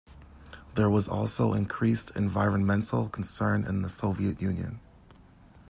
[0.73, 4.79] There was also increased environmental concern in the Soviet Union.